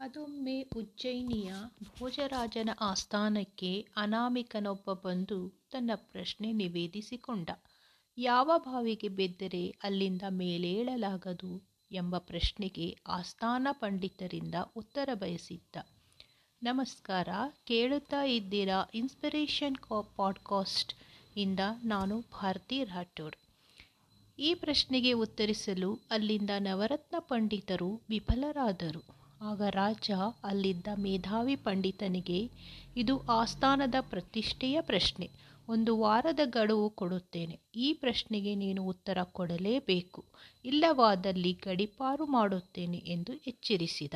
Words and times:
ಅದೊಮ್ಮೆ 0.00 0.62
ಉಜ್ಜಯಿನಿಯ 0.62 1.54
ಭೋಜರಾಜನ 1.98 2.70
ಆಸ್ಥಾನಕ್ಕೆ 2.80 3.86
ಅನಾಮಿಕನೊಬ್ಬ 3.96 4.92
ಬಂದು 4.92 5.48
ತನ್ನ 5.70 5.90
ಪ್ರಶ್ನೆ 5.94 6.52
ನಿವೇದಿಸಿಕೊಂಡ. 6.52 7.50
ಯಾವ 8.18 8.50
ಬಾವಿಗೆ 8.58 9.08
ಬಿದ್ದರೆ 9.08 9.76
ಅಲ್ಲಿಂದ 9.82 10.22
ಮೇಲೇಳಲಾಗದು 10.28 11.62
ಎಂಬ 11.92 12.18
ಪ್ರಶ್ನೆಗೆ 12.18 12.98
ಆಸ್ಥಾನ 13.06 13.68
ಪಂಡಿತರಿಂದ 13.72 14.54
ಉತ್ತರ 14.76 15.08
ಬಯಸಿದ್ದ. 15.14 15.76
ನಮಸ್ಕಾರ, 16.62 17.28
ಕೇಳುತ್ತಾ 17.64 18.22
ಇದ್ದೀರಾ 18.22 18.90
ಇನ್ಸ್ಪಿರೇಷನ್ 18.94 19.76
ಕಾ 19.76 20.00
ಪಾಡ್ಕಾಸ್ಟ್ 20.00 20.94
ಇಂದ 21.38 21.60
ನಾನು 21.84 22.20
ಭಾರತಿ 22.20 22.84
ರಾಠೋಡ್. 22.84 23.36
ಈ 24.38 24.54
ಪ್ರಶ್ನೆಗೆ 24.54 25.12
ಉತ್ತರಿಸಲು 25.12 25.98
ಅಲ್ಲಿಂದ 26.10 26.50
ನವರತ್ನ 26.58 27.14
ಪಂಡಿತರು 27.18 28.02
ವಿಫಲರಾದರು. 28.08 29.17
ಆಗ 29.40 29.62
ರಾಜ 29.62 30.10
ಅಲ್ಲಿದ್ದ 30.44 30.86
ಮೇಧಾವಿ 30.96 31.56
ಪಂಡಿತನಿಗೆ, 31.56 32.50
ಇದು 32.96 33.18
ಆಸ್ಥಾನದ 33.26 33.94
ಪ್ರತಿಷ್ಠೆಯ 34.00 34.80
ಪ್ರಶ್ನೆ. 34.80 35.30
ಒಂದು 35.68 35.98
ವಾರದ 35.98 36.40
ಗಡುವು 36.44 36.90
ಕೊಡುತ್ತೇನೆ. 36.90 37.60
ಈ 37.74 37.92
ಪ್ರಶ್ನೆಗೆ 37.92 38.54
ನೀನು 38.54 38.84
ಉತ್ತರ 38.84 39.18
ಕೊಡಲೇಬೇಕು. 39.22 40.24
ಇಲ್ಲವಾದಲ್ಲಿ 40.64 41.52
ಗಡೀಪಾರು 41.52 42.26
ಮಾಡುತ್ತೇನೆ 42.26 42.98
ಎಂದು 42.98 43.32
ಎಚ್ಚರಿಸಿದ. 43.46 44.14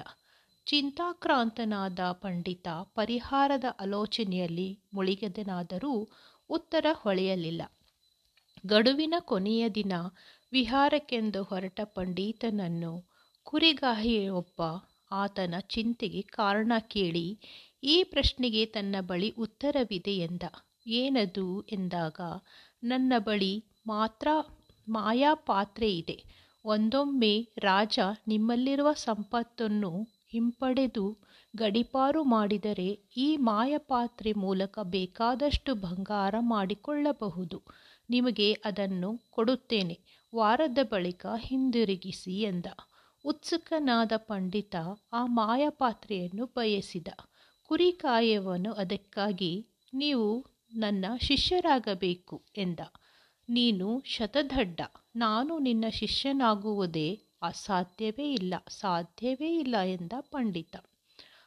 ಚಿಂತಾಕ್ರಾಂತನಾದ 0.66 1.98
ಪಂಡಿತ 2.12 2.68
ಪರಿಹಾರದ 2.94 3.64
ಆಲೋಚನೆಯಲ್ಲಿ 3.80 4.78
ಮುಳುಗದನಾದರೂ 4.94 6.08
ಉತ್ತರ 6.50 6.86
ಹೊಳೆಯಲಿಲ್ಲ. 6.92 7.62
ಗಡುವಿನ 8.66 9.14
ಕೊನೆಯ 9.20 9.68
ದಿನ 9.68 9.92
ವಿಹಾರಕ್ಕೆಂದು 10.52 11.42
ಹೊರಟ 11.42 11.80
ಪಂಡಿತನನ್ನು 11.84 12.92
ಕುರಿಗಾಹಿಯೊಬ್ಬ 13.42 14.62
ಆತನ 15.12 15.54
ಚಿಂತೆಗೆ 15.60 16.22
ಕಾರಣ 16.22 16.72
ಕೇಳಿ, 16.88 17.40
ಈ 17.82 18.04
ಪ್ರಶ್ನೆಗೆ 18.04 18.66
ತನ್ನ 18.66 18.96
ಬಳಿ 19.00 19.30
ಉತ್ತರವಿದೆ 19.30 20.16
ಎಂದ. 20.16 20.42
ಏನದು 20.86 21.62
ಎಂದಾಗ, 21.62 22.20
ನನ್ನ 22.84 23.12
ಬಳಿ 23.18 23.64
ಮಾತ್ರ 23.86 24.28
ಮಾಯಾ 24.88 25.34
ಪಾತ್ರೆ 25.34 25.86
ಮಾಯಾಪಾತ್ರೆಯಿದೆ. 25.86 26.24
ಒಂದೊಮ್ಮೆ 26.64 27.48
ರಾಜ 27.58 27.98
ನಿಮ್ಮಲ್ಲಿರುವ 28.26 28.92
ಸಂಪತ್ತನ್ನು 28.92 30.08
ಹಿಂಪಡೆದು 30.28 31.18
ಗಡಿಪಾರು 31.56 32.24
ಮಾಡಿದರೆ 32.24 32.86
ಈ 33.16 33.36
ಮಾಯಪಾತ್ರೆ 33.36 34.32
ಮೂಲಕ 34.32 34.78
ಬೇಕಾದಷ್ಟು 34.82 35.74
ಬಂಗಾರ 35.74 36.34
ಮಾಡಿಕೊಳ್ಳಬಹುದು. 36.38 37.62
ನಿಮಗೆ 38.10 38.52
ಅದನ್ನು 38.52 39.18
ಕೊಡುತ್ತೇನೆ. 39.30 40.00
ವಾರದ 40.34 40.78
ಬಳಿಕ 40.82 41.26
ಹಿಂದಿರುಗಿಸಿ 41.36 42.40
ಎಂದ. 42.40 42.66
ಉತ್ಸುಕನಾದ 43.24 44.12
ಪಂಡಿತ 44.16 44.76
ಆ 45.12 45.26
ಮಾಯಪಾತ್ರೆಯನ್ನು 45.26 46.46
ಬಯಸಿದ. 46.46 47.08
ಕುರಿ 47.62 47.92
ಕುರಿಕಾಯುವವನು 47.92 48.72
ಅದಕ್ಕಾಗಿ, 48.72 49.66
ನೀವು 49.94 50.46
ನನ್ನ 50.74 51.04
ಶಿಷ್ಯರಾಗಬೇಕು 51.20 52.44
ಎಂದ. 52.56 52.80
ನೀನು 53.48 54.02
ಶತದಡ್ಡ 54.04 54.80
ನಾನು 55.16 55.58
ನಿನ್ನ 55.58 55.84
ಶಿಷ್ಯನಾಗುವುದೇ 55.90 57.20
ಅಸಾಧ್ಯವೇ 57.42 58.32
ಇಲ್ಲ, 58.32 58.54
ಸಾಧ್ಯವೇ 58.68 59.58
ಇಲ್ಲ 59.58 59.76
ಎಂದ 59.76 60.12
ಪಂಡಿತ. 60.20 60.76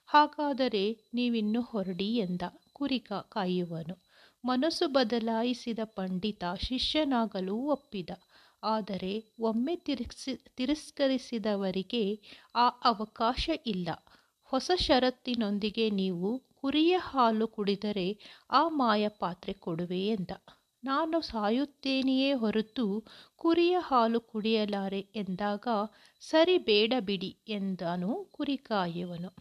ಹಾಗಾದರೆ 0.06 1.06
ನೀವಿನ್ನು 1.14 1.62
ಹೊರಡಿ 1.62 2.16
ಎಂದ 2.16 2.42
ಕುರಿ 2.74 3.00
ಕಾಯುವನು 3.30 4.06
ಮನಸ್ಸು 4.46 4.88
ಬದಲಾಯಿಸಿದ 4.88 5.80
ಪಂಡಿತ 5.86 6.44
ಶಿಷ್ಯನಾಗಲು 6.62 7.56
ಒಪ್ಪಿದ. 7.56 8.10
ಆದರೆ 8.66 9.14
ಒಮ್ಮೆ 9.40 9.76
ತಿರಸ್ಕರಿಸಿದವರಿಗೆ 10.58 12.04
ಆ 12.56 12.68
ಅವಕಾಶ 12.84 13.44
ಇಲ್ಲ. 13.66 13.90
ಹೊಸ 14.52 14.72
ಷರತ್ತಿನೊಂದಿಗೆ 14.78 15.90
ನೀವು 15.90 16.30
ಕುರಿಯ 16.56 16.96
ಹಾಲು 17.00 17.48
ಕುಡಿದರೆ 17.48 18.08
ಆ 18.50 18.68
ಮಾಯ 18.70 19.08
ಪಾತ್ರೆ 19.20 19.54
ಕೊಡುವೆ 19.54 20.02
ಎಂದ. 20.08 20.32
ನಾನು 20.84 21.22
ಸಾಯುತ್ತೇನೆಯೇ 21.22 22.34
ಹೊರತು 22.34 22.86
ಕುರಿಯ 23.36 23.78
ಹಾಲು 23.80 24.20
ಕುಡಿಯಲಾರೆ 24.22 25.00
ಎಂದಾಗ 25.16 25.68
ಸರಿ 26.22 26.58
ಬೇಡ 26.58 26.94
ಬಿಡಿ 27.00 27.32
ಎಂದನು 27.50 28.12
ಕುರಿಕಾಯವನು 28.32 29.32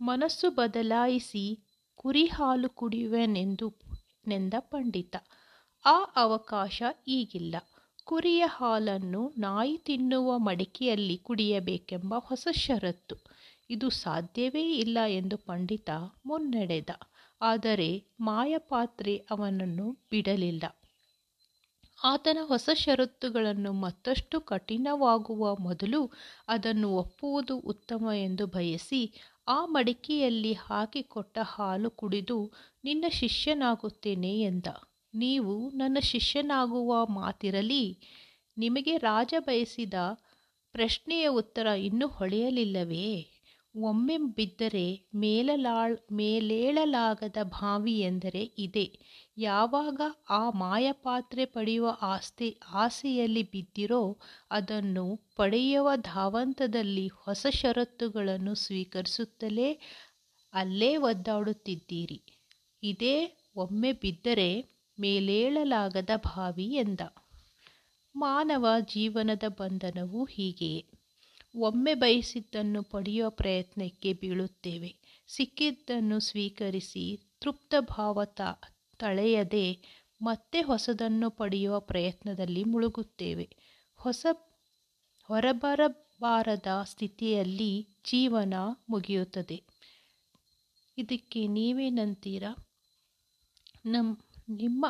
ಮನಸ್ಸು 0.00 0.50
ಬದಲಾಯಿಸಿ 0.50 1.44
ಕುರಿ 1.94 2.26
ಹಾಲು 2.26 2.68
ಕುಡಿಯುವೆನೆಂದ 2.70 4.54
ಪಂಡಿತ. 4.70 5.14
ಆ 5.84 5.96
ಅವಕಾಶ 6.16 6.78
ಈಗಿಲ್ಲ. 7.08 7.56
ಕುರಿಯ 8.08 8.44
ಹಾಲನ್ನು 8.46 9.32
ನಾಯಿ 9.38 9.78
ತಿನ್ನುವ 9.78 10.38
ಮಡಿಕೆಯಲ್ಲಿ 10.38 11.16
ಕುಡಿಯಬೇಕೆಂಬ 11.18 12.14
ಹೊಸ 12.18 12.48
ಷರತ್ತು. 12.52 13.16
ಇದು 13.70 13.90
ಸಾಧ್ಯವೇ 13.90 14.76
ಇಲ್ಲ 14.76 14.98
ಎಂದು 15.08 15.36
ಪಂಡಿತ 15.36 15.90
ಮುನ್ನಡೆದ. 16.26 16.90
ಆದರೆ 17.40 18.04
ಮಾಯಪಾತ್ರೆ 18.20 19.16
ಅವನನ್ನು 19.30 19.92
ಬಿಡಲಿಲ್ಲ. 20.10 20.64
ಆತನ 22.04 22.38
ಹೊಸ 22.42 22.68
ಷರತ್ತುಗಳನ್ನು 22.74 23.72
ಮತ್ತಷ್ಟು 23.72 24.40
ಕಠಿಣವಾಗುವ 24.40 25.56
ಮೊದಲು 25.56 26.12
ಅದನ್ನು 26.48 26.90
ಒಪ್ಪುವುದು 26.90 27.58
ಉತ್ತಮ 27.58 28.08
ಎಂದು 28.14 28.46
ಬಯಸಿ, 28.46 29.14
ಆ 29.48 29.66
ಮಡಿಕೆಯಲ್ಲಿ 29.66 30.52
ಹಾಕಿಕೊಟ್ಟ 30.52 31.38
ಹಾಲು 31.42 31.90
ಕುಡಿದು 31.90 32.52
ನಿನ್ನ 32.84 33.04
ಶಿಷ್ಯನಾಗುತ್ತೇನೆ 33.08 34.40
ಎಂದ. 34.40 34.66
ನೀವು 35.16 35.54
ನನ್ನ 35.70 35.98
ಶಿಷ್ಯನಾಗುವ 36.00 37.06
ಮಾತಿರಲಿ. 37.06 37.84
ನಿಮಗೆ 38.58 38.96
ರಾಜ 38.98 39.34
ಬಯಸಿದ 39.38 39.94
ಪ್ರಶ್ನೆಯ 40.72 41.28
ಉತ್ತರ 41.28 41.66
ಇನ್ನೂ 41.66 42.06
ಹೊಳೆಯಲಿಲ್ಲವೇ? 42.08 43.08
ಒಮ್ಮೆ 43.78 44.16
ಬಿದ್ದರೆ 44.16 44.84
ಮೇಲೇಳಲಾಗದ 46.12 47.36
ಬಾವಿ 47.42 48.00
ಎಂದರೆ 48.00 48.42
ಇದೆ 48.58 48.84
ಯಾವಾಗ 49.38 50.00
ಆ 50.30 50.50
ಮಾಯಪಾತ್ರೆ 50.50 51.44
ಪಡೆಯುವ 51.44 51.98
ಆಸ್ತಿ, 52.02 52.48
ಆಸೆಯಲ್ಲಿ 52.74 53.42
ಬಿದ್ದಿರೋ 53.42 54.02
ಅದನ್ನು 54.50 55.04
ಪಡೆಯುವ 55.36 55.90
ಧಾವಂತದಲ್ಲಿ 55.96 57.06
ಹೊಸ 57.14 57.46
ಷರತ್ತುಗಳನ್ನು 57.50 58.54
ಸ್ವೀಕರಿಸುತ್ತಲೇ 58.54 59.68
ಅಲ್ಲೇ 60.52 60.96
ಒದ್ದಾಡುತ್ತಿದ್ದೀರಿ. 60.96 62.20
ಇದೇ 62.82 63.16
ಒಮ್ಮೆ 63.56 63.92
ಬಿದ್ದರೆ 63.92 64.75
ಮೇಲೇಳಲಾಗದ 65.00 66.10
ಭಾವಿ 66.16 66.64
ಎಂದ. 66.64 67.00
ಮಾನವ 68.16 68.66
ಜೀವನದ 68.80 69.42
ಬಂಧನವು 69.48 70.24
ಹೀಗೆಯೇ. 70.24 70.86
ಒಮ್ಮೆ 71.56 71.94
ಬಯಸಿದ್ದನ್ನು 71.94 72.82
ಪಡೆಯುವ 72.82 73.30
ಪ್ರಯತ್ನಕ್ಕೆ 73.30 74.12
ಬೀಳುತ್ತೇವೆ. 74.12 74.96
ಸಿಕ್ಕಿದ್ದನ್ನು 75.28 76.20
ಸ್ವೀಕರಿಸಿ 76.20 77.20
ತೃಪ್ತ 77.40 77.74
ತೃಪ್ತಭಾವ 77.74 78.24
ತಳೆಯದೆ 78.98 79.78
ಮತ್ತೆ 80.22 80.60
ಹೊಸದನ್ನು 80.60 81.30
ಪಡೆಯುವ 81.30 81.80
ಪ್ರಯತ್ನದಲ್ಲಿ 81.80 82.64
ಮುಳುಗುತ್ತೇವೆ. 82.64 83.56
ಹೊಸ, 83.96 84.26
ಹೊರಬರಬಾರದ 85.22 86.66
ಸ್ಥಿತಿಯಲ್ಲಿ 86.84 87.88
ಜೀವನ 88.04 88.54
ಮುಗಿಯುತ್ತದೆ. 88.88 89.62
ಇದಕ್ಕೆ 90.98 91.46
ನೀವೇನಂತೀರಾ? 91.46 92.68
ನಿಮ್ಮ 93.84 94.18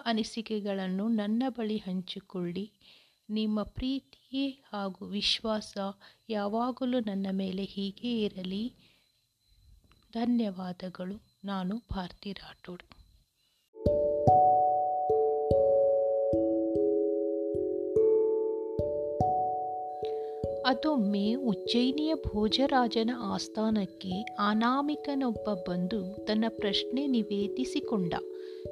ಅನಿಸಿಕೆಗಳನ್ನು 0.05 1.09
ನನ್ನ 1.09 1.43
ಬಳಿ 1.49 1.77
ಹಂಚಿಕೊಳ್ಳಿ. 1.77 2.71
ನಿಮ್ಮ 3.31 3.62
ಪ್ರೀತಿ 3.62 4.62
ಹಾಗೂ 4.72 5.06
ವಿಶ್ವಾಸ 5.06 5.78
ಯಾವಾಗಲೂ 6.28 7.00
ನನ್ನ 7.00 7.27
ಮೇಲೆ 7.33 7.65
ಹೀಗೆ 7.65 8.22
ಇರಲಿ. 8.22 8.72
ಧನ್ಯವಾದಗಳು. 10.12 11.22
ನಾನು 11.44 11.77
ಭಾರತಿ 11.77 12.33
ರಾಠೋಡ್. 12.33 12.83
ಅದೊಮ್ಮೆ 20.67 21.34
ಉಜ್ಜಯಿನಿಯ 21.34 22.15
ಭೋಜರಾಜನ 22.15 23.11
ಆಸ್ಥಾನಕ್ಕೆ 23.19 24.23
ಅನಾಮಿಕನೊಬ್ಬ 24.23 25.70
ಬಂದು 25.70 26.14
ತನ್ನ 26.14 26.44
ಪ್ರಶ್ನೆ 26.49 27.06
ನಿವೇದಿಸಿಕೊಂಡ. 27.06 28.14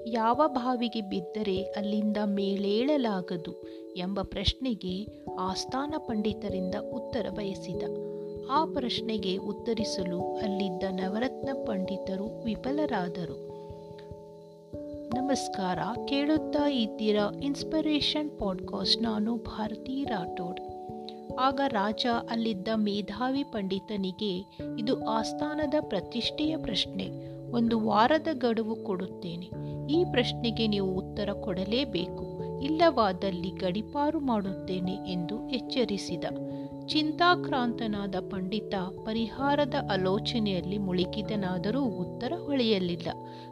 ಯಾವ 0.07 0.41
ಬಾವಿಗೆ 0.47 1.01
ಬಿದ್ದರೆ 1.01 1.63
ಅಲ್ಲಿಂದ 1.63 2.17
ಮೇಲೇಳಲಾಗದು 2.25 3.69
ಎಂಬ 3.97 4.23
ಪ್ರಶ್ನೆಗೆ 4.23 5.07
ಆಸ್ಥಾನ 5.39 5.95
ಪಂಡಿತರಿಂದ 5.99 6.75
ಉತ್ತರ 6.93 7.27
ಬಯಸಿದ. 7.31 7.83
ಆ 8.51 8.65
ಪ್ರಶ್ನೆಗೆ 8.65 9.37
ಉತ್ತರಿಸಲು 9.37 10.37
ಅಲ್ಲಿದ್ದ 10.37 10.83
ನವರತ್ನ 10.91 11.49
ಪಂಡಿತರು 11.67 12.45
ವಿಫಲರಾದರು. 12.45 13.55
ನಮಸ್ಕಾರ, 15.15 15.79
ಕೇಳುತ್ತಾ 16.09 16.71
ಇದ್ದೀರಾ 16.71 17.31
ಇನ್ಸ್ಪಿರೇಷನ್ 17.43 18.39
ಪಾಡ್ಕಾಸ್ಟ್ 18.39 19.03
ನಾನು 19.03 19.37
ಭಾರತಿ 19.37 20.05
ರಾಠೋಡ್. 20.05 20.61
ಆಗ 21.39 21.61
ರಾಜ 21.67 22.07
ಅಲ್ಲಿದ್ದ 22.31 22.69
ಮೇಧಾವಿ 22.77 23.43
ಪಂಡಿತನಿಗೆ 23.43 24.59
ಇದು 24.79 25.07
ಆಸ್ಥಾನದ 25.07 25.75
ಪ್ರತಿಷ್ಠೆಯ 25.81 26.57
ಪ್ರಶ್ನೆ. 26.57 27.34
ಒಂದು 27.55 27.87
ವಾರದ 27.87 28.27
ಗಡುವು 28.33 28.77
ಕೊಡುತ್ತೇನೆ. 28.77 29.51
ಈ 29.93 30.05
ಪ್ರಶ್ನೆಗೆ 30.11 30.67
ನೀವು 30.67 30.95
ಉತ್ತರ 30.95 31.29
ಕೊಡಲೇಬೇಕು. 31.33 32.35
ಇಲ್ಲವಾದಲ್ಲಿ 32.63 33.51
ಗಡೀಪಾರು 33.51 34.21
ಮಾಡುತ್ತೇನೆ 34.21 34.93
ಎಂದು 34.93 35.49
ಎಚ್ಚರಿಸಿದ. 35.49 36.25
ಚಿಂತಾಕ್ರಾಂತನಾದ 36.87 38.15
ಪಂಡಿತ 38.31 38.75
ಪರಿಹಾರದ 39.05 39.75
ಆಲೋಚನೆಯಲ್ಲಿ 39.93 40.79
ಮುಳುಗಿದನಾದರೂ 40.79 41.85
ಉತ್ತರ 41.85 42.33
ಹೊಳೆಯಲಿಲ್ಲ. 42.47 43.09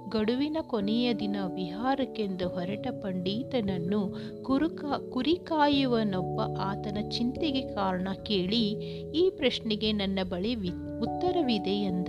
ಗಡುವಿನ 0.09 0.57
ಕೊನೆಯ 0.63 1.15
ದಿನ 1.15 1.37
ವಿಹಾರಕ್ಕೆಂದು 1.55 2.49
ಹೊರಟ 2.49 2.87
ಪಂಡಿತನನ್ನು 3.03 4.17
ಕುರುಕ 4.43 4.85
ಕುರಿಕಾಯುವನೊಬ್ಬ 5.11 6.41
ಆತನ 6.61 7.09
ಚಿಂತೆಗೆ 7.09 7.61
ಕಾರಣ 7.61 8.09
ಕೇಳಿ 8.23 8.69
ಈ 9.11 9.31
ಪ್ರಶ್ನೆಗೆ 9.31 9.93
ನನ್ನ 9.93 10.19
ಬಳಿ 10.23 10.55
ವಿ 10.55 10.71
ಉತ್ತರವಿದೆ 11.01 11.83
ಎಂದ. 11.83 12.09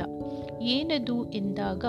ಏನದು? 0.61 1.31
ಎಂದಾಗ, 1.31 1.85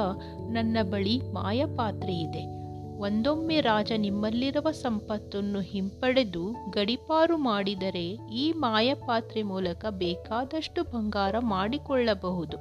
ನನ್ನ 0.51 0.77
ಬಳಿ 0.83 1.19
ಮಾಯಪಾತ್ರೆ 1.19 2.15
ಇದೆ. 2.15 2.54
ಒಂದೊಮ್ಮೆ 2.99 3.61
ರಾಜ 3.61 3.93
ನಿಮ್ಮಲ್ಲಿರುವ 3.96 4.70
ಸಂಪತ್ತನ್ನು 4.70 5.61
ಹಿಂಪಡೆದು 5.61 6.70
ಗಡಿಪಾರು 6.70 7.37
ಮಾಡಿದರೆ 7.37 8.19
ಈ 8.32 8.52
ಮಾಯಪಾತ್ರೆ 8.52 9.43
ಮೂಲಕ 9.43 9.87
ಬೇಕಾದಷ್ಟು 9.91 10.85
ಬಂಗಾರ 10.85 11.35
ಮಾಡಿಕೊಳ್ಳಬಹುದು. 11.38 12.56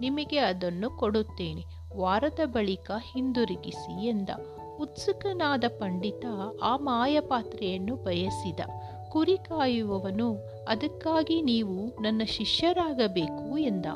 ನಿಮಗೆ 0.00 0.38
ಅದನ್ನು 0.38 0.90
ಕೊಡುತ್ತೇನೆ. 0.90 1.64
ವಾರದ 1.96 2.40
ಬಳಿಕ 2.44 2.90
ಹಿಂದಿರುಗಿಸಿ 3.12 4.06
ಎಂದ. 4.06 4.28
ಉತ್ಸುಕನಾದ 4.80 5.64
ಪಂಡಿತ 5.78 6.24
ಆ 6.62 6.76
ಮಾಯಪಾತ್ರೆಯನ್ನು 6.76 7.96
ಬಯಸಿದ. 7.96 8.60
ಕುರಿ 9.08 9.36
ಕಾಯುವವನು, 9.36 10.34
ಅದಕ್ಕಾಗಿ 10.68 11.42
ನೀವು 11.42 12.02
ನನ್ನ 12.02 12.22
ಶಿಷ್ಯರಾಗಬೇಕು 12.24 13.58
ಎಂದ. 13.58 13.86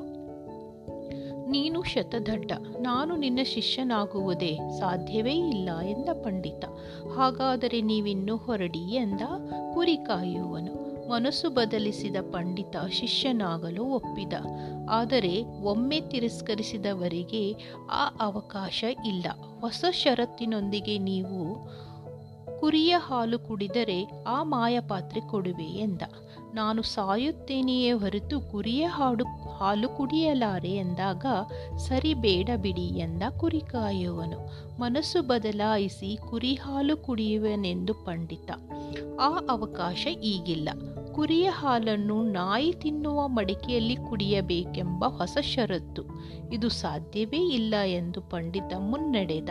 ನೀನು 1.53 1.83
ಶತದಡ್ಡ, 1.83 2.53
ನಾನು 2.81 3.17
ನಿನ್ನ 3.17 3.39
ಶಿಷ್ಯನಾಗುವುದೇ 3.45 4.59
ಸಾಧ್ಯವೇ 4.81 5.35
ಇಲ್ಲ 5.35 5.71
ಎಂದ 5.81 6.09
ಪಂಡಿತ. 6.13 6.65
ಹಾಗಾದರೆ 7.17 7.81
ನೀವಿನ್ನೂ 7.81 8.37
ಹೊರಡಿ 8.37 8.95
ಎಂದ 8.95 9.21
ಕುರಿ 9.75 9.97
ಕಾಯುವನು. 9.97 10.75
ಮನಸ್ಸು 11.09 11.51
ಬದಲಿಸಿದ 11.51 12.17
ಪಂಡಿತ 12.33 12.77
ಶಿಷ್ಯನಾಗಲು 12.91 13.85
ಒಪ್ಪಿದ. 13.85 14.33
ಆದರೆ 14.91 15.35
ಒಮ್ಮೆ 15.63 16.01
ತಿರಸ್ಕರಿಸಿದವರಿಗೆ 16.01 17.45
ಆ 17.91 18.05
ಅವಕಾಶ 18.21 18.85
ಇಲ್ಲ. 19.07 19.27
ಹೊಸ 19.61 19.85
ಷರತ್ತಿನೊಂದಿಗೆ 19.91 20.99
ನೀವು 20.99 21.41
ಕುರಿಯ 22.61 22.95
ಹಾಲು 22.99 23.39
ಕುಡಿದರೆ 23.39 24.01
ಆ 24.27 24.43
ಮಾಯಪಾತ್ರೆ 24.43 25.21
ಕೊಡುವೆ 25.21 25.69
ಎಂದ. 25.79 26.03
ನಾನು 26.55 26.83
ಸಾಯುತ್ತೇನೆಯೇ 26.83 27.93
ಹೊರತು 27.93 28.41
ಕುರಿಯ 28.41 28.87
ಹಾಡು, 28.87 29.25
ಹಾಲು 29.25 29.89
ಕುಡಿಯಲಾರೆ 29.89 30.71
ಎಂದಾಗ 30.71 31.27
ಸರಿ 31.77 32.15
ಬೇಡ 32.15 32.51
ಬಿಡಿ 32.57 32.87
ಎಂದ 32.99 33.23
ಕುರಿ 33.37 33.61
ಕಾಯುವನು 33.61 34.69
ಮನಸ್ಸು 34.81 35.23
ಬದಲಾಯಿಸಿ 35.23 36.19
ಕುರಿ 36.31 36.55
ಹಾಲು 36.55 36.97
ಕುಡಿಯುವನೆಂದು 36.97 37.95
ಪಂಡಿತ. 37.95 38.51
ಆ 39.21 39.39
ಅವಕಾಶ 39.51 40.07
ಈಗಿಲ್ಲ. 40.07 40.69
ಕುರಿಯ 41.15 41.49
ಹಾಲನ್ನು 41.49 42.23
ನಾಯಿ 42.23 42.73
ತಿನ್ನುವ 42.73 43.29
ಮಡಿಕೆಯಲ್ಲಿ 43.29 43.97
ಕುಡಿಯಬೇಕೆಂಬ 43.97 45.05
ಹೊಸ 45.05 45.39
ಷರತ್ತು. 45.41 46.03
ಇದು 46.53 46.69
ಸಾಧ್ಯವೇ 46.69 47.39
ಇಲ್ಲ 47.39 47.75
ಎಂದು 47.87 48.21
ಪಂಡಿತ 48.21 48.77
ಮುನ್ನಡೆದ. 48.79 49.49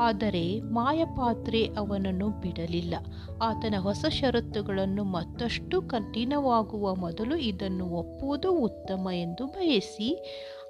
ಆದರೆ 0.00 0.60
ಮಾಯಪಾತ್ರೆ 0.60 1.64
ಅವನನ್ನು 1.66 2.28
ಬಿಡಲಿಲ್ಲ. 2.28 2.94
ಆತನ 3.42 3.74
ಹೊಸ 3.78 4.04
ಷರತ್ತುಗಳನ್ನು 4.08 5.04
ಮತ್ತಷ್ಟು 5.04 5.82
ಕಠಿಣವಾಗುವ 5.82 6.94
ಮೊದಲು 6.94 7.36
ಇದನ್ನು 7.36 7.86
ಒಪ್ಪುವುದು 7.86 8.52
ಉತ್ತಮ 8.52 9.08
ಎಂದು 9.14 9.46
ಬಯಸಿ, 9.46 10.24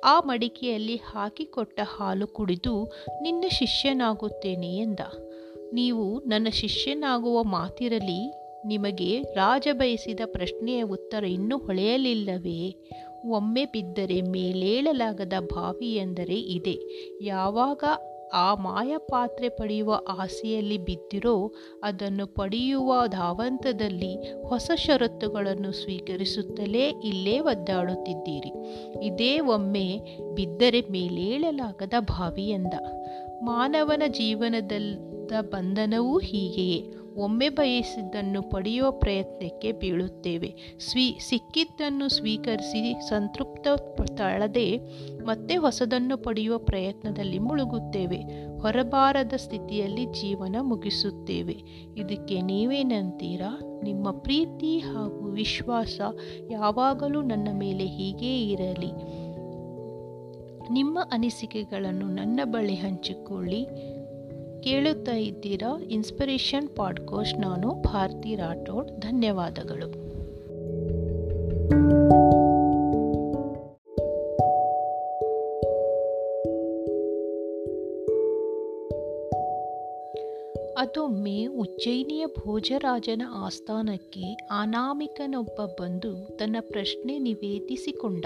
ಆ 0.04 0.20
ಮಡಿಕೆಯಲ್ಲಿ 0.20 0.96
ಹಾಕಿಕೊಟ್ಟ 0.96 1.80
ಹಾಲು 1.96 2.26
ಕುಡಿದು, 2.26 2.92
ನಿನ್ನ 3.22 3.44
ಶಿಷ್ಯನಾಗುತ್ತೇನೆ 3.48 4.76
ಎಂದ. 4.76 5.00
ನೀವು 5.72 6.18
ನನ್ನ 6.18 6.48
ಶಿಷ್ಯನಾಗುವ 6.50 7.42
ಮಾತಿರಲಿ? 7.42 8.41
ನಿಮಗೆ 8.66 9.22
ರಾಜ 9.22 9.68
ಬಯಸಿದ 9.72 10.20
ಪ್ರಶ್ನೆಯ 10.24 10.82
ಉತ್ತರ 10.82 11.24
ಇನ್ನೂ 11.24 11.58
ಹೊಳೆಯಲಿಲ್ಲವೇ? 11.58 12.74
ಒಮ್ಮೆ 13.26 13.64
ಬಿದ್ದರೆ 13.64 14.20
ಮೇಲೇಳಲಾಗದ 14.20 15.32
ಬಾವಿ 15.40 15.94
ಎಂದರೆ 15.94 16.40
ಇದೆ. 16.40 16.78
ಯಾವಾಗ 17.22 17.84
ಆ 18.34 18.54
ಮಾಯಪಾತ್ರೆ 18.54 19.48
ಪಡೆಯುವ 19.48 20.00
ಆಸೆಯಲ್ಲಿ 20.08 20.78
ಬಿದ್ದಿರೋ, 20.78 21.54
ಅದನ್ನು 21.82 22.26
ಪಡೆಯುವ 22.26 22.94
ಧಾವಂತದಲ್ಲಿ 23.06 24.42
ಹೊಸ 24.42 24.70
ಷರತ್ತುಗಳನ್ನು 24.74 25.72
ಸ್ವೀಕರಿಸುತ್ತಲೇ 25.72 26.88
ಇಲ್ಲೇ 27.04 27.40
ಒದ್ದಾಡುತ್ತಿದ್ದೀರಿ. 27.40 28.52
ಇದೇ 29.06 29.40
ಒಮ್ಮೆ 29.40 30.00
ಬಿದ್ದರೆ 30.34 30.80
ಮೇಲೇಳಲಾಗದ 30.80 31.94
ಬಾವಿ 32.00 32.48
ಎಂದ. 32.48 32.74
ಮಾನವನ 33.42 34.02
ಜೀವನದ 34.08 34.72
ಬಂಧನವೂ 35.40 36.18
ಹೀಗೆಯೇ. 36.18 37.01
ಒಮ್ಮೆ 37.16 37.48
ಬಯಸಿದ್ದನ್ನು 37.48 38.42
ಪಡೆಯುವ 38.42 38.90
ಪ್ರಯತ್ನಕ್ಕೆ 38.90 39.72
ಬೀಳುತ್ತೇವೆ. 39.72 40.54
ಸ್ವೀ, 40.80 41.18
ಸಿಕ್ಕಿದ್ದನ್ನು 41.18 42.08
ಸ್ವೀಕರಿಸಿ 42.08 43.08
ಸಂತೃಪ್ತ 43.08 43.68
ತಾಳದೆ 44.18 44.76
ಮತ್ತೆ 45.24 45.56
ಹೊಸದನ್ನು 45.56 46.16
ಪಡೆಯುವ 46.16 46.58
ಪ್ರಯತ್ನದಲ್ಲಿ 46.58 47.38
ಮುಳುಗುತ್ತೇವೆ. 47.38 48.18
ಹೊರಬಾರದ 48.58 49.32
ಸ್ಥಿತಿಯಲ್ಲಿ 49.36 50.04
ಜೀವನ 50.04 50.56
ಮುಗಿಸುತ್ತೇವೆ. 50.60 51.52
ಇದಕ್ಕೆ 51.96 52.40
ನೀವೇನಂತೀರಾ 52.40 53.80
ನಿಮ್ಮ 53.84 54.10
ಪ್ರೀತಿ 54.10 54.78
ಹಾಗೂ 54.78 55.30
ವಿಶ್ವಾಸ 55.30 56.00
ಯಾವಾಗಲೂ 56.50 57.22
ನನ್ನ 57.22 57.48
ಮೇಲೆ 57.52 57.86
ಹೀಗೇ 57.86 58.50
ಇರಲಿ. 58.50 59.22
ನಿಮ್ಮ 60.72 60.98
ಅನಿಸಿಕೆಗಳನ್ನು 61.12 62.06
ನನ್ನ 62.06 62.40
ಬಳಿ 62.44 62.74
ಹಂಚಿಕೊಳ್ಳಿ. 62.74 63.66
ಕೇಳುತ್ತಾ 64.62 65.16
ಇದ್ದೀರಾ? 65.16 65.80
ಇನ್ಸ್ಪಿರೇಷನ್ 65.90 66.68
ಪಾಡ್ಕೋಸ್ಟ್ 66.76 67.38
ನಾನು 67.38 67.74
ಭಾರತಿ 67.74 68.34
ರಾಠೋಡ್. 68.34 68.92
ಧನ್ಯವಾದಗಳು. 68.92 70.02
ಅದೊಮ್ಮೆ 80.78 81.46
ಉಜ್ಜಯಿನಿಯ 81.46 82.26
ಭೋಜರಾಜನ 82.26 83.22
ಆಸ್ಥಾನಕ್ಕೆ 83.34 84.34
ಅನಾಮಿಕನೊಬ್ಬ 84.50 85.64
ಬಂದು 85.80 86.36
ತನ್ನ 86.36 86.56
ಪ್ರಶ್ನೆ 86.60 87.18
ನಿವೇದಿಸಿಕೊಂಡ. 87.18 88.24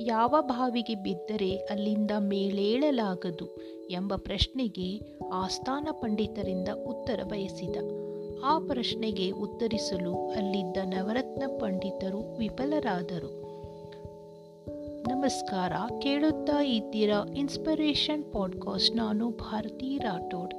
ಯಾವ 0.00 0.34
ಬಾವಿಗೆ 0.40 0.94
ಬಿದ್ದರೆ 0.94 1.56
ಅಲ್ಲಿಂದ 1.56 2.10
ಮೇಲೇಳಲಾಗದು 2.18 3.56
ಎಂಬ 3.90 4.14
ಪ್ರಶ್ನೆಗೆ 4.16 5.21
ಆಸ್ಥಾನ 5.32 5.88
ಪಂಡಿತರಿಂದ 5.92 6.68
ಉತ್ತರ 6.86 7.20
ಬಯಸಿದ. 7.24 7.76
ಆ 8.44 8.58
ಪ್ರಶ್ನೆಗೆ 8.58 9.30
ಉತ್ತರಿಸಲು 9.30 10.30
ಅಲ್ಲಿದ್ದ 10.30 10.76
ನವರತ್ನ 10.84 11.42
ಪಂಡಿತರು 11.58 12.36
ವಿಫಲರಾದರು. 12.38 13.42
ನಮಸ್ಕಾರ, 15.08 15.72
ಕೇಳುತ್ತಾ 16.02 16.62
ಇದ್ದೀರಾ 16.62 17.24
ಇನ್ಸ್ಪಿರೇಷನ್ 17.36 18.24
ಪಾಡ್ಕಾಸ್ಟ್ 18.32 18.96
ನಾನು 18.96 19.30
ಭಾರತಿ 19.30 19.98
ರಾಠೋಡ್. 19.98 20.54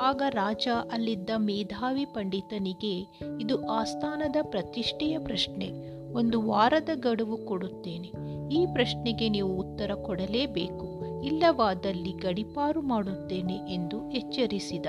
ಆಗ 0.00 0.22
ರಾಜ 0.28 0.68
ಅಲ್ಲಿದ್ದ 0.92 1.30
ಮೇಧಾವಿ 1.36 2.04
ಪಂಡಿತನಿಗೆ, 2.04 3.00
ಇದು 3.40 3.66
ಆಸ್ಥಾನದ 3.66 4.36
ಪ್ರತಿಷ್ಠೆಯ 4.42 5.18
ಪ್ರಶ್ನೆ, 5.18 5.70
ಒಂದು 6.12 6.42
ವಾರದ 6.42 6.88
ಗಡುವು 6.94 7.36
ಕೊಡುತ್ತೇನೆ. 7.36 8.12
ಈ 8.54 8.66
ಪ್ರಶ್ನೆಗೆ 8.66 9.28
ನೀವು 9.28 9.56
ಉತ್ತರ 9.56 9.90
ಕೊಡಲೇಬೇಕು. 9.94 11.09
ಇಲ್ಲವಾದಲ್ಲಿ 11.24 12.12
ಗಡಿಪಾರು 12.12 12.82
ಮಾಡುತ್ತೇನೆ 12.82 13.54
ಎಂದು 13.54 14.10
ಎಚ್ಚರಿಸಿದ. 14.10 14.86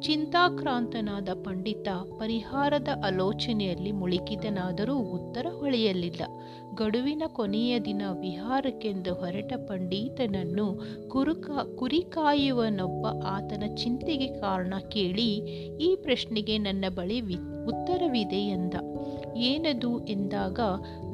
ಚಿಂತಾಕ್ರಾಂತನಾದ 0.00 1.28
ಪಂಡಿತ 1.44 1.88
ಪರಿಹಾರದ 2.18 2.88
ಆಲೋಚನೆಯಲ್ಲಿ 3.06 3.92
ಮುಳುಗಿದನಾದರೂ 3.92 4.98
ಉತ್ತರ 4.98 5.46
ಹೊಳೆಯಲಿಲ್ಲ. 5.58 6.22
ಗಡುವಿನ 6.74 7.22
ಕೊನೆಯ 7.26 7.80
ದಿನ 7.80 8.02
ವಿಹಾರಕ್ಕೆಂದು 8.20 9.14
ಹೊರಟ 9.14 9.52
ಪಂಡಿತನನ್ನು 9.68 10.80
ಕುರುಕ 11.08 11.50
ಕುರಿಕಾಯುವನೊಬ್ಬ 11.76 13.06
ಆತನ 13.26 13.74
ಚಿಂತೆಗೆ 13.74 14.26
ಕಾರಣ 14.26 14.74
ಕೇಳಿ 14.88 15.36
ಈ 15.76 15.96
ಪ್ರಶ್ನೆಗೆ 15.96 16.58
ನನ್ನ 16.58 16.84
ಬಳಿ 16.88 17.20
ವಿ 17.20 17.34
ಉತ್ತರವಿದೆ 17.66 18.36
ಎಂದ. 18.36 18.74
ಏನದು? 19.36 20.06
ಎಂದಾಗ, 20.06 20.60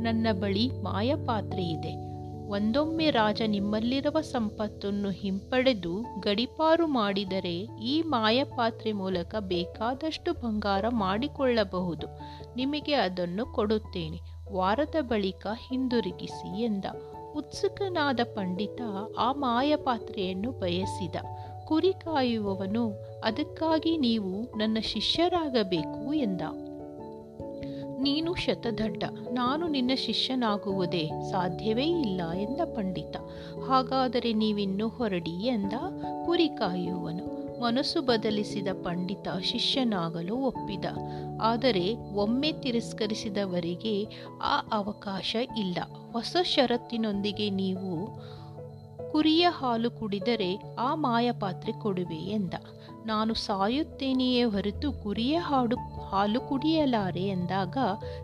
ನನ್ನ 0.01 0.27
ಬಳಿ 0.33 0.69
ಮಾಯಪಾತ್ರೆ 0.69 1.65
ಇದೆ. 1.65 2.08
ಒಂದೊಮ್ಮೆ 2.49 3.11
ರಾಜ 3.11 3.43
ನಿಮ್ಮಲ್ಲಿರುವ 3.47 4.21
ಸಂಪತ್ತನ್ನು 4.21 5.11
ಹಿಂಪಡೆದು 5.11 6.21
ಗಡಿಪಾರು 6.21 6.87
ಮಾಡಿದರೆ 6.87 7.69
ಈ 7.83 8.03
ಮಾಯಪಾತ್ರೆ 8.03 8.93
ಮೂಲಕ 8.93 9.35
ಬೇಕಾದಷ್ಟು 9.39 10.33
ಬಂಗಾರ 10.33 10.85
ಮಾಡಿಕೊಳ್ಳಬಹುದು. 10.89 12.07
ನಿಮಗೆ 12.57 12.95
ಅದನ್ನು 12.95 13.47
ಕೊಡುತ್ತೇನೆ. 13.47 14.21
ವಾರದ 14.53 14.95
ಬಳಿಕ 15.01 15.47
ಹಿಂದಿರುಗಿಸಿ 15.69 16.63
ಎಂದ. 16.63 16.85
ಉತ್ಸುಕನಾದ 17.37 18.21
ಪಂಡಿತ 18.35 18.81
ಆ 19.19 19.33
ಮಾಯಪಾತ್ರೆಯನ್ನು 19.33 20.53
ಬಯಸಿದ. 20.53 21.17
ಕುರಿ 21.65 21.93
ಕಾಯುವವನು, 21.93 22.91
ಅದಕ್ಕಾಗಿ 23.25 23.99
ನೀವು 23.99 24.59
ನನ್ನ 24.59 24.79
ಶಿಷ್ಯರಾಗಬೇಕು 24.81 26.13
ಎಂದ. 26.13 26.41
ನೀನು 28.01 28.35
ಶತದಡ್ಡ, 28.35 29.03
ನಾನು 29.33 29.69
ನಿನ್ನ 29.69 29.91
ಶಿಷ್ಯನಾಗುವುದೇ 29.95 31.11
ಸಾಧ್ಯವೇ 31.31 31.85
ಇಲ್ಲ 31.85 32.31
ಎಂದ 32.33 32.61
ಪಂಡಿತ. 32.61 33.17
ಹಾಗಾದರೆ 33.69 34.33
ನೀವಿನ್ನು 34.33 34.89
ಹೊರಡಿ 34.89 35.47
ಎಂದ 35.47 35.73
ಕುರಿ 36.25 36.49
ಕಾಯುವನು. 36.49 37.39
ಮನಸ್ಸು 37.61 38.03
ಬದಲಿಸಿದ 38.03 38.69
ಪಂಡಿತ 38.83 39.29
ಶಿಷ್ಯನಾಗಲು 39.43 40.37
ಒಪ್ಪಿದ. 40.37 40.85
ಆದರೆ 41.43 41.95
ಒಮ್ಮೆ 42.15 42.53
ತಿರಸ್ಕರಿಸಿದವರಿಗೆ 42.53 44.07
ಆ 44.43 44.61
ಅವಕಾಶ 44.73 45.37
ಇಲ್ಲ. 45.59 45.79
ಹೊಸ 46.13 46.37
ಷರತ್ತಿನೊಂದಿಗೆ 46.43 47.51
ನೀವು 47.51 48.21
ಕುರಿಯ 49.13 49.47
ಹಾಲು 49.51 49.91
ಕುಡಿದರೆ 49.91 50.57
ಆ 50.79 50.95
ಮಾಯಪಾತ್ರೆ 50.95 51.73
ಕೊಡುವೆ 51.73 52.31
ಎಂದ. 52.31 52.55
ನಾನು 53.07 53.35
ಸಾಯುತ್ತೇನೆಯೇ 53.35 54.45
ಹೊರತು 54.45 54.93
ಕುರಿಯ 54.93 55.37
ಹಾಡು 55.37 55.77
ಹಾಲು 56.11 56.41
ಕುಡಿಯಲಾರೆ 56.41 57.23
ಎಂದಾಗ, 57.23 57.77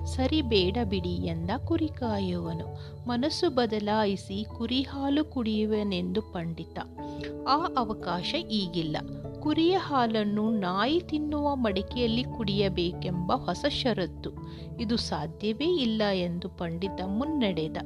ಸರಿ 0.05 0.43
ಬೇಡ 0.43 0.77
ಬಿಡಿ 0.85 1.27
ಎಂದ 1.27 1.51
ಕುರಿ 1.65 1.89
ಕಾಯುವನು 1.89 2.67
ಮನಸ್ಸು 3.09 3.51
ಬದಲಾಯಿಸಿ 3.51 4.45
ಕುರಿ 4.45 4.83
ಹಾಲು 4.83 5.25
ಕುಡಿಯುವನೆಂದು 5.25 6.23
ಪಂಡಿತ. 6.23 6.79
ಆ 7.49 7.67
ಅವಕಾಶ 7.77 8.35
ಈಗಿಲ್ಲ. 8.35 8.97
ಕುರಿಯ 9.45 9.77
ಹಾಲನ್ನು 9.77 10.51
ನಾಯಿ 10.51 11.01
ತಿನ್ನುವ 11.01 11.57
ಮಡಿಕೆಯಲ್ಲಿ 11.57 12.25
ಕುಡಿಯಬೇಕೆಂಬ 12.25 13.33
ಹೊಸ 13.33 13.65
ಷರತ್ತು. 13.69 14.31
ಇದು 14.81 14.97
ಸಾಧ್ಯವೇ 14.97 15.65
ಇಲ್ಲ 15.65 16.03
ಎಂದು 16.15 16.49
ಪಂಡಿತ 16.49 17.05
ಮುನ್ನಡೆದ. 17.07 17.77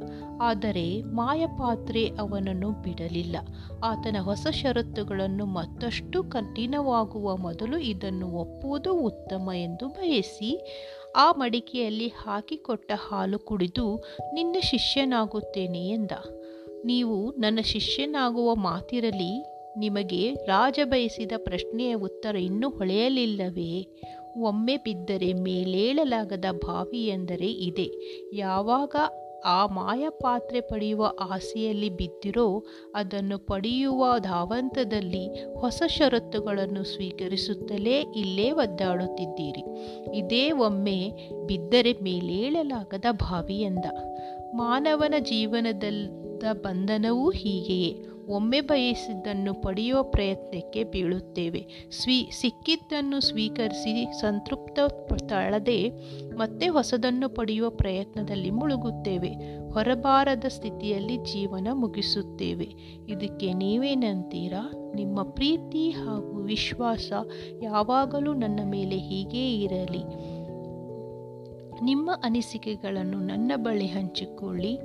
ಆದರೆ 0.41 1.03
ಮಾಯಪಾತ್ರೆ 1.03 2.09
ಅವನನ್ನು 2.19 2.71
ಬಿಡಲಿಲ್ಲ. 2.71 3.37
ಆತನ 3.85 4.17
ಹೊಸ 4.21 4.47
ಷರತ್ತುಗಳನ್ನು 4.51 5.47
ಮತ್ತಷ್ಟು 5.47 6.25
ಕಠಿಣವಾಗುವ 6.25 7.37
ಮೊದಲು 7.37 7.79
ಇದನ್ನು 7.79 8.29
ಒಪ್ಪುವುದು 8.29 8.95
ಉತ್ತಮ 8.95 9.51
ಎಂದು 9.55 9.89
ಬಯಸಿ, 9.89 10.81
ಆ 11.17 11.33
ಮಡಿಕೆಯಲ್ಲಿ 11.33 12.09
ಹಾಕಿಕೊಟ್ಟ 12.09 12.93
ಹಾಲು 13.09 13.39
ಕುಡಿದು, 13.39 14.05
ನಿನ್ನ 14.35 14.57
ಶಿಷ್ಯನಾಗುತ್ತೇನೆ 14.61 15.89
ಎಂದ. 15.89 16.11
ನೀವು 16.85 17.31
ನನ್ನ 17.31 17.59
ಶಿಷ್ಯನಾಗುವ 17.63 18.55
ಮಾತಿರಲಿ? 18.55 19.58
ನಿಮಗೆ 19.79 20.35
ರಾಜ 20.35 20.79
ಬಯಸಿದ 20.85 21.33
ಪ್ರಶ್ನೆಯ 21.37 21.95
ಉತ್ತರ 21.95 22.37
ಇನ್ನೂ 22.37 22.71
ಹೊಳೆಯಲಿಲ್ಲವೇ? 22.71 24.03
ಒಮ್ಮೆ 24.37 24.77
ಬಿದ್ದರೆ 24.77 25.33
ಮೇಲೇಳಲಾಗದ 25.33 26.45
ಬಾವಿ 26.65 27.07
ಎಂದರೆ 27.07 27.53
ಇದೆ. 27.53 27.91
ಯಾವಾಗ 28.33 28.97
ಆ 29.45 29.67
ಮಾಯ 29.67 30.09
ಪಾತ್ರೆ 30.09 30.61
ಪಡೆಯುವ 30.61 31.13
ಆಸೆಯಲ್ಲಿ 31.21 31.91
ಬಿದ್ದಿರೋ, 31.91 32.65
ಅದನ್ನು 32.95 33.39
ಪಡೆಯುವ 33.39 34.19
ಧಾವಂತದಲ್ಲಿ 34.19 35.55
ಹೊಸ 35.55 35.83
ಷರತ್ತುಗಳನ್ನು 35.87 36.85
ಸ್ವೀಕರಿಸುತ್ತಲೇ 36.85 38.01
ಇಲ್ಲೇ 38.01 38.51
ಒದ್ದಾಡುತ್ತಿದ್ದೀರಿ. 38.51 39.63
ಇದೇ 40.19 40.51
ಒಮ್ಮೆ 40.51 41.13
ಬಿದ್ದರೆ 41.47 41.93
ಮೇಲೇಳಲಾಗದ 41.93 43.05
ಬಾವಿ 43.13 43.61
ಎಂದ. 43.61 43.85
ಮಾನವನ 44.55 45.15
ಜೀವನದ 45.19 45.83
ಬಂಧನವೂ 46.53 47.31
ಹೀಗೆಯೇ. 47.31 48.08
ಒಮ್ಮೆ 48.29 48.61
ಬಯಸಿದ್ದನ್ನು 48.61 49.55
ಪಡೆಯುವ 49.55 50.03
ಪ್ರಯತ್ನಕ್ಕೆ 50.03 50.85
ಬೀಳುತ್ತೇವೆ. 50.85 51.89
ಸ್ವೀ, 51.91 52.31
ಸಿಕ್ಕಿದ್ದನ್ನು 52.41 53.21
ಸ್ವೀಕರಿಸಿ 53.21 54.21
ಸಂತೃಪ್ತ 54.21 54.79
ತಾಳದೆ 55.29 55.89
ಮತ್ತೆ 56.37 56.69
ಹೊಸದನ್ನು 56.69 57.29
ಪಡೆಯುವ 57.29 57.71
ಪ್ರಯತ್ನದಲ್ಲಿ 57.71 58.51
ಮುಳುಗುತ್ತೇವೆ. 58.51 59.29
ಹೊರಬಾರದ 59.71 60.45
ಸ್ಥಿತಿಯಲ್ಲಿ 60.49 61.17
ಜೀವನ 61.17 61.69
ಮುಗಿಸುತ್ತೇವೆ. 61.73 62.65
ಇದಕ್ಕೆ 63.09 63.53
ನೀವೇನಂತೀರಾ 63.53 64.93
ನಿಮ್ಮ 64.95 65.23
ಪ್ರೀತಿ 65.23 65.91
ಹಾಗೂ 65.91 66.43
ವಿಶ್ವಾಸ 66.43 67.13
ಯಾವಾಗಲೂ 67.63 68.33
ನನ್ನ 68.33 68.61
ಮೇಲೆ 68.65 68.97
ಹೀಗೇ 68.97 69.63
ಇರಲಿ. 69.63 70.03
ನಿಮ್ಮ 71.85 72.11
ಅನಿಸಿಕೆಗಳನ್ನು 72.25 73.19
ನನ್ನ 73.19 73.53
ಬಳಿ 73.57 73.87
ಹಂಚಿಕೊಳ್ಳಿ. 73.87 74.79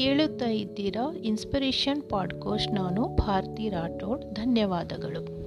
ಕೇಳುತ್ತಾ 0.00 0.46
ಇದ್ದೀರಾ? 0.46 1.14
ಇನ್ಸ್ಪಿರೇಷನ್ 1.24 2.02
ಪಾಡ್ಕೋಸ್ಟ್ 2.02 2.72
ನಾನು 2.72 3.08
ಭಾರತಿ 3.08 3.68
ರಾಠೋಡ್. 3.68 4.24
ಧನ್ಯವಾದಗಳು. 4.34 5.39